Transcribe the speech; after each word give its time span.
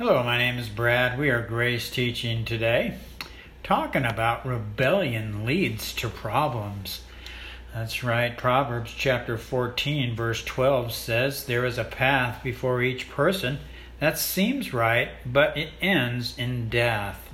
Hello, 0.00 0.22
my 0.22 0.38
name 0.38 0.58
is 0.58 0.70
Brad. 0.70 1.18
We 1.18 1.28
are 1.28 1.46
Grace 1.46 1.90
Teaching 1.90 2.46
today, 2.46 2.96
talking 3.62 4.06
about 4.06 4.46
rebellion 4.46 5.44
leads 5.44 5.92
to 5.96 6.08
problems. 6.08 7.02
That's 7.74 8.02
right. 8.02 8.34
Proverbs 8.34 8.94
chapter 8.96 9.36
14, 9.36 10.16
verse 10.16 10.42
12 10.42 10.94
says, 10.94 11.44
There 11.44 11.66
is 11.66 11.76
a 11.76 11.84
path 11.84 12.42
before 12.42 12.80
each 12.80 13.10
person 13.10 13.58
that 13.98 14.18
seems 14.18 14.72
right, 14.72 15.10
but 15.26 15.54
it 15.58 15.68
ends 15.82 16.34
in 16.38 16.70
death. 16.70 17.28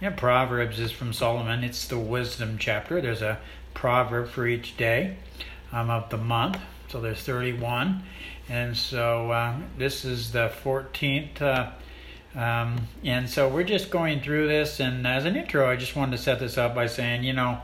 Yeah, 0.00 0.10
Proverbs 0.10 0.78
is 0.78 0.92
from 0.92 1.12
Solomon. 1.12 1.64
It's 1.64 1.88
the 1.88 1.98
wisdom 1.98 2.56
chapter. 2.56 3.00
There's 3.00 3.20
a 3.20 3.40
proverb 3.74 4.28
for 4.28 4.46
each 4.46 4.76
day 4.76 5.16
um, 5.72 5.90
of 5.90 6.10
the 6.10 6.18
month. 6.18 6.58
So 6.88 7.00
there's 7.00 7.24
31. 7.24 8.04
And 8.48 8.76
so 8.76 9.32
uh, 9.32 9.56
this 9.76 10.04
is 10.04 10.30
the 10.30 10.52
14th. 10.62 11.42
Uh, 11.42 11.70
um, 12.36 12.86
and 13.02 13.28
so 13.28 13.48
we're 13.48 13.64
just 13.64 13.90
going 13.90 14.20
through 14.20 14.46
this. 14.46 14.78
And 14.78 15.06
as 15.06 15.24
an 15.24 15.36
intro, 15.36 15.68
I 15.68 15.76
just 15.76 15.96
wanted 15.96 16.18
to 16.18 16.22
set 16.22 16.38
this 16.38 16.58
up 16.58 16.74
by 16.74 16.86
saying, 16.86 17.24
you 17.24 17.32
know, 17.32 17.62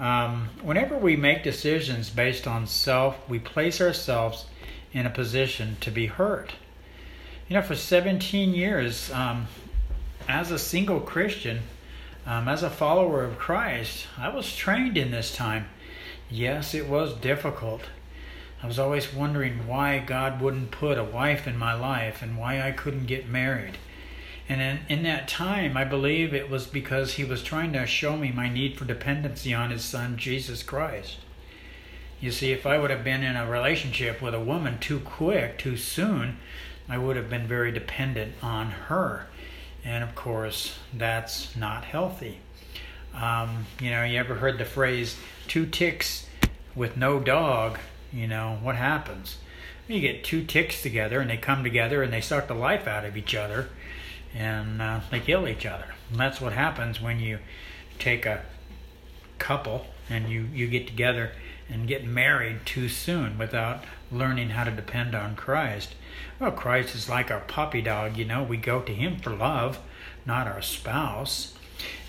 um, 0.00 0.48
whenever 0.62 0.98
we 0.98 1.16
make 1.16 1.44
decisions 1.44 2.10
based 2.10 2.46
on 2.46 2.66
self, 2.66 3.16
we 3.28 3.38
place 3.38 3.80
ourselves 3.80 4.46
in 4.92 5.06
a 5.06 5.10
position 5.10 5.76
to 5.80 5.90
be 5.92 6.06
hurt. 6.06 6.52
You 7.48 7.54
know, 7.54 7.62
for 7.62 7.76
17 7.76 8.54
years, 8.54 9.10
um, 9.12 9.46
as 10.28 10.50
a 10.50 10.58
single 10.58 11.00
Christian, 11.00 11.60
um, 12.26 12.48
as 12.48 12.62
a 12.62 12.70
follower 12.70 13.24
of 13.24 13.38
Christ, 13.38 14.06
I 14.18 14.28
was 14.28 14.54
trained 14.54 14.98
in 14.98 15.12
this 15.12 15.34
time. 15.34 15.68
Yes, 16.28 16.74
it 16.74 16.88
was 16.88 17.14
difficult. 17.14 17.82
I 18.62 18.66
was 18.66 18.78
always 18.78 19.14
wondering 19.14 19.66
why 19.68 20.00
God 20.00 20.40
wouldn't 20.40 20.72
put 20.72 20.98
a 20.98 21.04
wife 21.04 21.46
in 21.46 21.56
my 21.56 21.74
life 21.74 22.20
and 22.20 22.36
why 22.36 22.60
I 22.60 22.72
couldn't 22.72 23.06
get 23.06 23.28
married. 23.28 23.78
And 24.48 24.62
in, 24.62 24.80
in 24.88 25.02
that 25.04 25.28
time, 25.28 25.76
I 25.76 25.84
believe 25.84 26.32
it 26.32 26.48
was 26.48 26.66
because 26.66 27.14
He 27.14 27.24
was 27.24 27.42
trying 27.42 27.72
to 27.74 27.86
show 27.86 28.16
me 28.16 28.32
my 28.32 28.48
need 28.48 28.78
for 28.78 28.86
dependency 28.86 29.52
on 29.52 29.70
His 29.70 29.84
Son, 29.84 30.16
Jesus 30.16 30.62
Christ. 30.62 31.18
You 32.20 32.32
see, 32.32 32.50
if 32.50 32.66
I 32.66 32.78
would 32.78 32.90
have 32.90 33.04
been 33.04 33.22
in 33.22 33.36
a 33.36 33.48
relationship 33.48 34.22
with 34.22 34.34
a 34.34 34.40
woman 34.40 34.78
too 34.78 35.00
quick, 35.00 35.58
too 35.58 35.76
soon, 35.76 36.38
I 36.88 36.98
would 36.98 37.16
have 37.16 37.28
been 37.28 37.46
very 37.46 37.70
dependent 37.70 38.34
on 38.42 38.70
her. 38.70 39.26
And 39.84 40.02
of 40.02 40.14
course, 40.14 40.78
that's 40.92 41.54
not 41.54 41.84
healthy. 41.84 42.38
Um, 43.14 43.66
you 43.80 43.90
know, 43.90 44.02
you 44.04 44.18
ever 44.18 44.36
heard 44.36 44.58
the 44.58 44.64
phrase, 44.64 45.16
two 45.46 45.66
ticks 45.66 46.26
with 46.74 46.96
no 46.96 47.20
dog? 47.20 47.78
You 48.12 48.26
know, 48.26 48.58
what 48.62 48.76
happens? 48.76 49.36
You 49.86 50.00
get 50.00 50.24
two 50.24 50.44
ticks 50.44 50.82
together 50.82 51.20
and 51.20 51.30
they 51.30 51.36
come 51.36 51.62
together 51.62 52.02
and 52.02 52.12
they 52.12 52.20
suck 52.20 52.48
the 52.48 52.54
life 52.54 52.86
out 52.86 53.04
of 53.04 53.16
each 53.16 53.34
other 53.34 53.68
and 54.34 54.80
uh, 54.80 55.00
they 55.10 55.20
kill 55.20 55.48
each 55.48 55.66
other. 55.66 55.94
And 56.10 56.18
that's 56.18 56.40
what 56.40 56.52
happens 56.52 57.00
when 57.00 57.20
you 57.20 57.38
take 57.98 58.26
a 58.26 58.44
couple 59.38 59.86
and 60.08 60.28
you, 60.28 60.48
you 60.52 60.66
get 60.68 60.86
together 60.86 61.32
and 61.68 61.86
get 61.86 62.04
married 62.04 62.64
too 62.64 62.88
soon 62.88 63.38
without 63.38 63.84
learning 64.10 64.50
how 64.50 64.64
to 64.64 64.70
depend 64.70 65.14
on 65.14 65.36
Christ. 65.36 65.94
Well, 66.40 66.50
Christ 66.52 66.94
is 66.94 67.08
like 67.08 67.30
our 67.30 67.40
puppy 67.40 67.82
dog, 67.82 68.16
you 68.16 68.24
know, 68.24 68.42
we 68.42 68.56
go 68.56 68.80
to 68.80 68.94
Him 68.94 69.18
for 69.18 69.30
love, 69.30 69.78
not 70.24 70.46
our 70.46 70.62
spouse. 70.62 71.54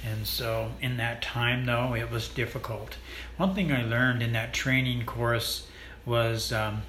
And 0.06 0.26
so, 0.26 0.72
in 0.82 0.98
that 0.98 1.22
time, 1.22 1.66
though, 1.66 1.94
it 1.94 2.10
was 2.10 2.30
difficult. 2.30 2.98
One 3.38 3.54
thing 3.54 3.72
I 3.72 3.84
learned 3.84 4.24
in 4.24 4.32
that 4.32 4.54
training 4.54 5.06
course 5.06 5.68
was 6.06 6.54
um, 6.54 6.84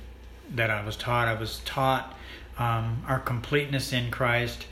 that 0.55 0.71
I 0.71 0.85
was 0.85 0.97
taught, 0.97 1.29
I 1.29 1.35
was 1.35 1.61
taught 1.65 2.17
um, 2.59 3.03
our 3.07 3.19
completeness 3.19 3.93
in 3.93 4.11
Christ. 4.11 4.67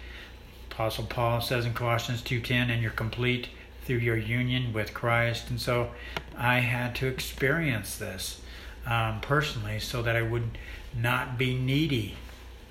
Apostle 0.78 1.06
Paul 1.06 1.40
says 1.40 1.66
in 1.66 1.74
Colossians 1.74 2.22
2:10, 2.22 2.70
"And 2.70 2.80
you're 2.80 2.92
complete 2.92 3.48
through 3.84 3.96
your 3.96 4.16
union 4.16 4.72
with 4.72 4.94
Christ." 4.94 5.50
And 5.50 5.60
so, 5.60 5.90
I 6.36 6.60
had 6.60 6.94
to 6.94 7.08
experience 7.08 7.96
this 7.96 8.42
um, 8.86 9.20
personally, 9.20 9.80
so 9.80 10.02
that 10.02 10.14
I 10.14 10.22
would 10.22 10.56
not 10.94 11.36
be 11.36 11.52
needy 11.52 12.14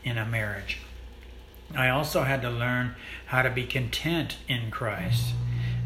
in 0.06 0.18
a 0.18 0.25
marriage. 0.25 0.78
I 1.75 1.90
also 1.90 2.23
had 2.23 2.41
to 2.44 2.50
learn 2.50 2.95
how 3.25 3.41
to 3.41 3.50
be 3.50 3.66
content 3.66 4.38
in 4.47 4.72
Christ. 4.72 5.34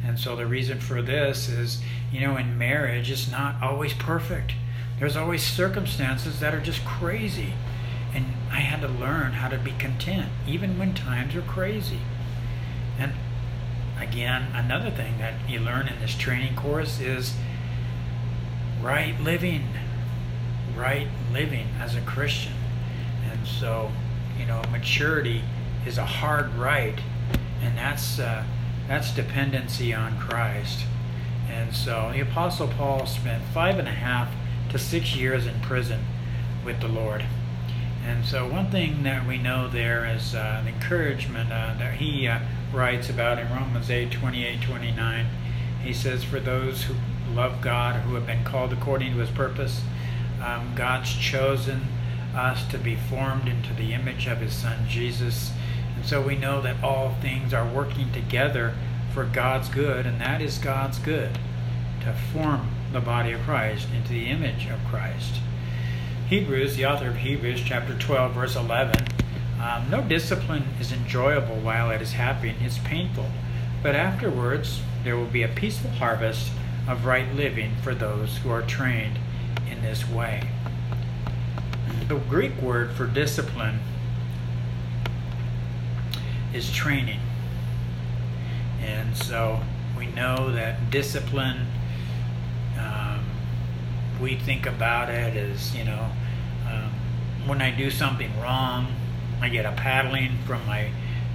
And 0.05 0.19
so 0.19 0.35
the 0.35 0.45
reason 0.45 0.79
for 0.79 1.01
this 1.01 1.49
is, 1.49 1.81
you 2.11 2.19
know, 2.19 2.37
in 2.37 2.55
marriage, 2.55 3.09
it's 3.09 3.31
not 3.31 3.55
always 3.63 3.95
perfect. 3.95 4.53
There's 4.99 5.17
always 5.17 5.41
circumstances 5.41 6.39
that 6.39 6.53
are 6.53 6.61
just 6.61 6.85
crazy. 6.85 7.55
And 8.13 8.25
I 8.51 8.59
had 8.59 8.81
to 8.81 8.87
learn 8.87 9.33
how 9.33 9.47
to 9.47 9.57
be 9.57 9.71
content, 9.71 10.29
even 10.47 10.77
when 10.77 10.93
times 10.93 11.35
are 11.35 11.41
crazy. 11.41 11.99
And 12.99 13.13
again, 13.99 14.51
another 14.53 14.91
thing 14.91 15.17
that 15.19 15.49
you 15.49 15.59
learn 15.59 15.87
in 15.87 15.99
this 15.99 16.15
training 16.15 16.55
course 16.55 16.99
is 16.99 17.33
right 18.81 19.19
living. 19.21 19.67
Right 20.75 21.07
living 21.31 21.67
as 21.79 21.95
a 21.95 22.01
Christian. 22.01 22.53
And 23.29 23.47
so 23.47 23.91
you 24.41 24.47
know, 24.47 24.61
maturity 24.71 25.43
is 25.85 25.99
a 25.99 26.05
hard 26.05 26.53
right, 26.55 26.99
and 27.61 27.77
that's 27.77 28.17
uh, 28.17 28.43
that's 28.87 29.13
dependency 29.13 29.93
on 29.93 30.17
Christ. 30.17 30.85
And 31.47 31.75
so 31.75 32.11
the 32.11 32.21
Apostle 32.21 32.67
Paul 32.67 33.05
spent 33.05 33.43
five 33.53 33.77
and 33.77 33.87
a 33.87 33.91
half 33.91 34.29
to 34.71 34.79
six 34.79 35.15
years 35.15 35.45
in 35.45 35.59
prison 35.61 36.03
with 36.65 36.79
the 36.81 36.87
Lord. 36.87 37.23
And 38.05 38.25
so 38.25 38.47
one 38.47 38.71
thing 38.71 39.03
that 39.03 39.27
we 39.27 39.37
know 39.37 39.67
there 39.67 40.05
is 40.05 40.33
uh, 40.33 40.61
the 40.63 40.71
encouragement 40.71 41.51
uh, 41.51 41.75
that 41.77 41.95
he 41.95 42.27
uh, 42.27 42.39
writes 42.73 43.09
about 43.09 43.37
in 43.37 43.47
Romans 43.49 43.89
8, 43.91 44.11
28, 44.11 44.61
29. 44.61 45.25
He 45.83 45.93
says, 45.93 46.23
For 46.23 46.39
those 46.39 46.83
who 46.83 46.95
love 47.33 47.61
God, 47.61 48.01
who 48.01 48.15
have 48.15 48.25
been 48.25 48.43
called 48.43 48.73
according 48.73 49.13
to 49.13 49.19
his 49.19 49.29
purpose, 49.29 49.81
um, 50.43 50.73
God's 50.75 51.13
chosen 51.13 51.81
us 52.35 52.65
to 52.71 52.77
be 52.77 52.95
formed 52.95 53.47
into 53.47 53.73
the 53.73 53.93
image 53.93 54.27
of 54.27 54.39
his 54.39 54.53
son 54.53 54.87
Jesus. 54.87 55.51
And 55.95 56.05
so 56.05 56.21
we 56.21 56.35
know 56.35 56.61
that 56.61 56.83
all 56.83 57.15
things 57.21 57.53
are 57.53 57.67
working 57.67 58.11
together 58.11 58.73
for 59.13 59.25
God's 59.25 59.69
good, 59.69 60.05
and 60.05 60.19
that 60.21 60.41
is 60.41 60.57
God's 60.57 60.97
good 60.97 61.37
to 62.01 62.13
form 62.33 62.69
the 62.91 63.01
body 63.01 63.33
of 63.33 63.41
Christ 63.41 63.87
into 63.95 64.09
the 64.09 64.27
image 64.27 64.67
of 64.67 64.79
Christ. 64.89 65.35
Hebrews, 66.31 66.77
the 66.77 66.85
author 66.85 67.09
of 67.09 67.17
Hebrews, 67.17 67.61
chapter 67.63 67.93
12, 67.93 68.31
verse 68.33 68.55
11 68.55 69.05
um, 69.61 69.89
No 69.91 70.01
discipline 70.01 70.63
is 70.79 70.91
enjoyable 70.91 71.57
while 71.57 71.91
it 71.91 72.01
is 72.01 72.13
happening, 72.13 72.55
it's 72.61 72.79
painful. 72.79 73.29
But 73.83 73.95
afterwards, 73.95 74.81
there 75.03 75.17
will 75.17 75.25
be 75.25 75.43
a 75.43 75.49
peaceful 75.49 75.91
harvest 75.91 76.51
of 76.87 77.05
right 77.05 77.31
living 77.35 77.75
for 77.83 77.93
those 77.93 78.37
who 78.37 78.49
are 78.49 78.61
trained 78.61 79.19
in 79.69 79.81
this 79.81 80.09
way 80.09 80.47
the 82.07 82.17
Greek 82.17 82.61
word 82.61 82.91
for 82.91 83.07
discipline 83.07 83.79
is 86.53 86.71
training. 86.71 87.19
And 88.81 89.15
so 89.15 89.61
we 89.97 90.07
know 90.07 90.51
that 90.51 90.89
discipline, 90.89 91.67
um, 92.77 93.10
we 94.21 94.35
think 94.35 94.65
about 94.65 95.09
it 95.09 95.35
as, 95.35 95.75
you 95.75 95.83
know, 95.83 96.11
um, 96.69 96.91
when 97.47 97.61
I 97.61 97.71
do 97.71 97.89
something 97.89 98.31
wrong, 98.39 98.93
I 99.41 99.49
get 99.49 99.65
a 99.65 99.71
paddling 99.71 100.37
from 100.45 100.65
my, 100.67 100.91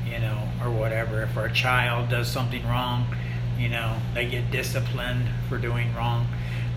you 0.06 0.20
know, 0.20 0.48
or 0.62 0.70
whatever. 0.70 1.22
If 1.22 1.36
our 1.36 1.48
child 1.48 2.08
does 2.08 2.30
something 2.30 2.64
wrong, 2.66 3.06
you 3.58 3.68
know, 3.68 3.96
they 4.14 4.28
get 4.28 4.50
disciplined 4.50 5.28
for 5.48 5.58
doing 5.58 5.94
wrong. 5.94 6.28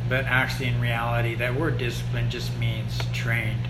But 0.08 0.25
actually, 0.25 0.70
in 0.70 0.81
reality, 0.81 1.36
that 1.36 1.56
word 1.56 1.78
discipline 1.78 2.31
just 2.31 2.58
means 2.58 3.00
trained. 3.14 3.68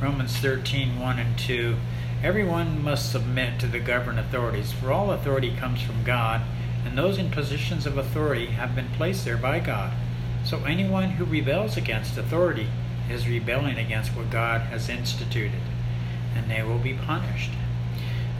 Romans 0.00 0.36
13, 0.36 1.00
1 1.00 1.18
and 1.18 1.36
2. 1.36 1.76
Everyone 2.22 2.82
must 2.82 3.10
submit 3.10 3.58
to 3.60 3.66
the 3.66 3.80
governing 3.80 4.24
authorities, 4.24 4.72
for 4.72 4.92
all 4.92 5.10
authority 5.10 5.54
comes 5.56 5.82
from 5.82 6.04
God, 6.04 6.42
and 6.84 6.96
those 6.96 7.18
in 7.18 7.30
positions 7.30 7.86
of 7.86 7.98
authority 7.98 8.46
have 8.46 8.76
been 8.76 8.88
placed 8.90 9.24
there 9.24 9.36
by 9.36 9.58
God. 9.58 9.92
So 10.48 10.64
anyone 10.64 11.10
who 11.10 11.26
rebels 11.26 11.76
against 11.76 12.16
authority 12.16 12.68
is 13.10 13.28
rebelling 13.28 13.76
against 13.76 14.16
what 14.16 14.30
God 14.30 14.62
has 14.62 14.88
instituted, 14.88 15.60
and 16.34 16.50
they 16.50 16.62
will 16.62 16.78
be 16.78 16.94
punished. 16.94 17.50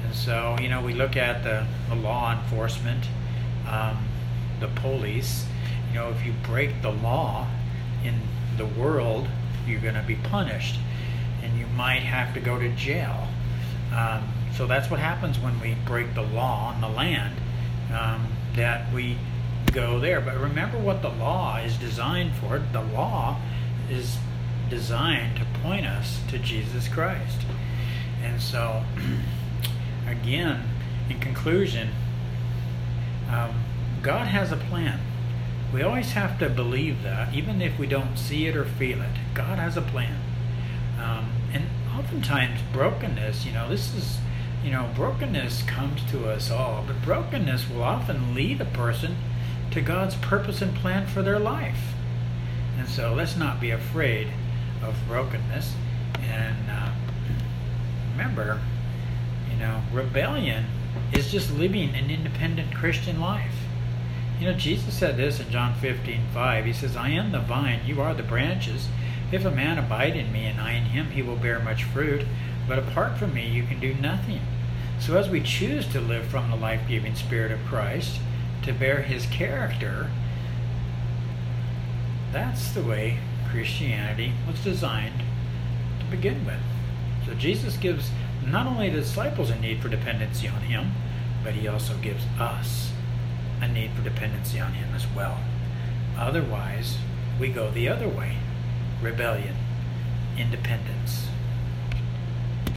And 0.07 0.15
so, 0.15 0.57
you 0.59 0.71
know, 0.71 0.81
we 0.81 0.95
look 0.95 1.19
at 1.19 1.45
the, 1.45 1.67
the 1.91 1.95
law 1.95 2.33
enforcement, 2.33 3.05
um, 3.69 4.09
the 4.59 4.69
police. 4.69 5.45
You 5.91 5.97
know, 5.97 6.09
if 6.09 6.25
you 6.25 6.33
break 6.45 6.81
the 6.81 6.93
law 6.93 7.47
in 8.03 8.15
the 8.57 8.65
world, 8.65 9.29
you're 9.67 9.83
going 9.83 9.95
to 9.95 10.03
be 10.03 10.15
punished 10.17 10.77
and 11.43 11.59
you 11.59 11.67
might 11.67 12.05
have 12.05 12.33
to 12.33 12.41
go 12.41 12.59
to 12.59 12.71
jail. 12.71 13.29
Um, 13.95 14.27
so 14.57 14.67
that's 14.67 14.91
what 14.91 14.99
happens 14.99 15.39
when 15.39 15.61
we 15.61 15.77
break 15.85 16.15
the 16.15 16.23
law 16.23 16.73
on 16.75 16.81
the 16.81 16.89
land, 16.89 17.35
um, 17.95 18.29
that 18.57 18.91
we 18.95 19.19
go 19.71 19.99
there. 19.99 20.21
But 20.21 20.39
remember 20.39 20.79
what 20.79 21.03
the 21.03 21.11
law 21.11 21.59
is 21.59 21.77
designed 21.77 22.35
for. 22.35 22.59
The 22.73 22.83
law 22.83 23.41
is 23.91 24.19
designed 24.69 25.37
to 25.37 25.47
point 25.63 25.87
us 25.87 26.21
to 26.29 26.39
Jesus 26.39 26.89
Christ. 26.89 27.43
And 28.23 28.41
so 28.41 28.83
again, 30.07 30.63
in 31.09 31.21
conclusion, 31.21 31.91
um, 33.31 33.55
God 34.03 34.27
has 34.27 34.53
a 34.53 34.57
plan. 34.57 35.01
We 35.73 35.83
always 35.83 36.13
have 36.13 36.39
to 36.39 36.49
believe 36.49 37.03
that, 37.03 37.35
even 37.35 37.61
if 37.61 37.79
we 37.79 37.87
don't 37.87 38.17
see 38.17 38.47
it 38.47 38.57
or 38.57 38.65
feel 38.65 39.03
it. 39.03 39.11
God 39.35 39.59
has 39.59 39.77
a 39.77 39.83
plan. 39.83 40.19
Um, 40.99 41.31
and 41.53 41.65
oftentimes, 41.97 42.61
brokenness, 42.73 43.45
you 43.45 43.53
know, 43.53 43.69
this 43.69 43.95
is, 43.95 44.19
you 44.65 44.71
know, 44.71 44.89
brokenness 44.95 45.63
comes 45.65 46.03
to 46.11 46.29
us 46.29 46.51
all, 46.51 46.85
but 46.87 47.03
brokenness 47.03 47.69
will 47.69 47.83
often 47.83 48.35
lead 48.35 48.61
a 48.61 48.65
person 48.65 49.17
to 49.71 49.81
God's 49.81 50.15
purpose 50.17 50.63
and 50.63 50.75
plan 50.75 51.07
for 51.07 51.23
their 51.23 51.39
life. 51.39 51.95
And 52.79 52.89
so 52.89 53.15
let's 53.15 53.37
not 53.37 53.61
be 53.61 53.71
afraid 53.71 54.29
of 54.83 54.97
brokenness. 55.07 55.75
And 56.21 56.71
uh, 56.71 56.93
remember, 58.13 58.61
you 59.51 59.57
know, 59.59 59.83
rebellion 59.93 60.67
is 61.13 61.31
just 61.31 61.53
living 61.53 61.95
an 61.95 62.11
independent 62.11 62.75
Christian 62.75 63.21
life. 63.21 63.55
You 64.41 64.47
know, 64.47 64.55
Jesus 64.55 64.95
said 64.95 65.17
this 65.17 65.41
in 65.41 65.51
John 65.51 65.75
15, 65.75 66.21
5. 66.33 66.65
He 66.65 66.73
says, 66.73 66.97
I 66.97 67.09
am 67.11 67.33
the 67.33 67.41
vine, 67.41 67.81
you 67.85 68.01
are 68.01 68.15
the 68.15 68.23
branches. 68.23 68.89
If 69.33 69.45
a 69.45 69.51
man 69.51 69.79
abide 69.79 70.17
in 70.17 70.33
me 70.33 70.47
and 70.47 70.61
I 70.61 70.73
in 70.73 70.85
him, 70.85 71.11
he 71.11 71.23
will 71.23 71.37
bear 71.37 71.59
much 71.59 71.85
fruit. 71.85 72.25
But 72.69 72.79
apart 72.79 73.19
from 73.19 73.35
me, 73.35 73.49
you 73.49 73.65
can 73.65 73.81
do 73.81 73.95
nothing. 73.95 74.41
So 75.01 75.17
as 75.17 75.29
we 75.29 75.41
choose 75.41 75.87
to 75.89 76.01
live 76.01 76.27
from 76.27 76.51
the 76.51 76.57
life 76.57 76.83
giving 76.89 77.15
Spirit 77.15 77.51
of 77.51 77.65
Christ, 77.67 78.21
to 78.63 78.73
bear 78.73 79.03
his 79.03 79.27
character, 79.27 80.11
that's 82.33 82.73
the 82.73 82.83
way 82.83 83.19
Christianity 83.51 84.33
was 84.47 84.63
designed 84.63 85.23
to 86.01 86.07
begin 86.07 86.45
with. 86.45 86.61
So 87.27 87.35
Jesus 87.35 87.77
gives 87.77 88.11
not 88.47 88.67
only 88.67 88.91
the 88.91 89.01
disciples 89.01 89.51
a 89.51 89.59
need 89.59 89.81
for 89.81 89.89
dependency 89.89 90.49
on 90.49 90.61
him, 90.63 90.93
but 91.43 91.55
he 91.55 91.69
also 91.69 91.97
gives 91.99 92.25
us 92.39 92.93
a 93.61 93.69
need 93.69 93.91
for 93.93 94.03
dependency 94.03 94.61
on 94.61 94.73
him 94.73 94.95
as 94.95 95.07
well. 95.15 95.41
Otherwise, 96.17 96.99
we 97.41 97.49
go 97.49 97.71
the 97.71 97.89
other 97.89 98.09
way 98.09 98.37
rebellion, 99.01 99.55
independence. 100.37 101.29